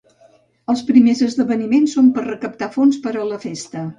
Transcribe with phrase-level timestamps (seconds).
[0.73, 3.89] Els primers esdeveniments són per recaptar fons per a la festa.